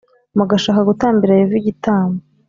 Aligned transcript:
mugashaka 0.37 0.81
gutambira 0.89 1.37
Yehova 1.39 1.55
igitamb 1.61 2.15